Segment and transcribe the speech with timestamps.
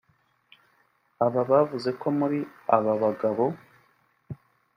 [1.25, 2.39] Aba bavuze ko muri
[2.75, 3.45] aba bagabo